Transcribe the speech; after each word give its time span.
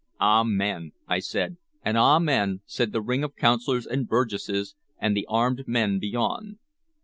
"Amen," 0.19 0.93
I 1.07 1.19
said, 1.19 1.57
and 1.85 1.95
"Amen," 1.95 2.61
said 2.65 2.91
the 2.91 3.03
ring 3.03 3.23
of 3.23 3.35
Councilors 3.35 3.85
and 3.85 4.07
Burgesses 4.07 4.73
and 4.97 5.15
the 5.15 5.27
armed 5.29 5.65
men 5.67 5.99
beyond. 5.99 6.57